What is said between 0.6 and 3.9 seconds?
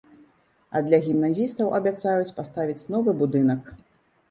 А для гімназістаў абяцаюць паставіць новы будынак.